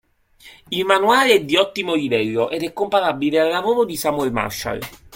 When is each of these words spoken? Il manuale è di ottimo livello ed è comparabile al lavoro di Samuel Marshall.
Il 0.71 0.83
manuale 0.83 1.33
è 1.33 1.43
di 1.45 1.55
ottimo 1.57 1.93
livello 1.93 2.49
ed 2.49 2.63
è 2.63 2.73
comparabile 2.73 3.39
al 3.39 3.49
lavoro 3.51 3.85
di 3.85 3.95
Samuel 3.95 4.31
Marshall. 4.31 4.79